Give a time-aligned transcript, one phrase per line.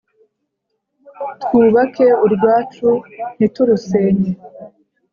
[1.41, 2.89] twubake urwacu
[3.35, 4.31] ntiturusenye.